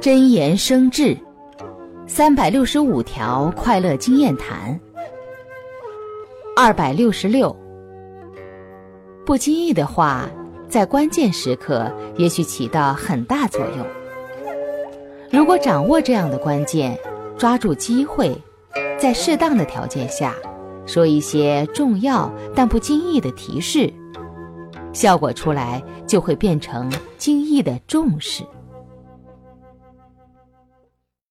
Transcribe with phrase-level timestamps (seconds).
[0.00, 1.16] 真言生智，
[2.06, 4.78] 三百六十五条快乐经验谈。
[6.56, 7.54] 二百六十六，
[9.24, 10.28] 不经意的话，
[10.68, 13.86] 在关键时刻也许起到很大作用。
[15.30, 16.98] 如果掌握这样的关键，
[17.36, 18.36] 抓住机会，
[18.98, 20.34] 在适当的条件下
[20.86, 23.92] 说一些重要但不经意的提示，
[24.92, 28.42] 效果出来就会变成惊异的重视。